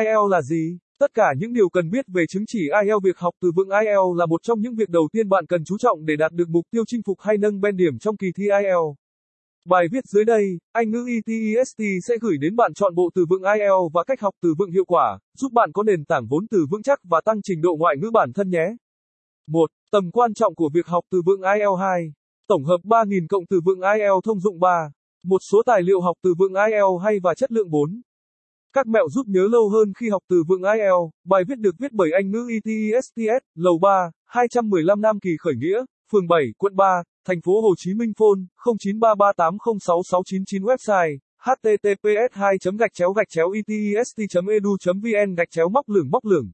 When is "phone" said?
38.18-38.40